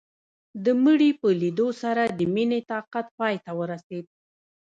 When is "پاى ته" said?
3.17-3.51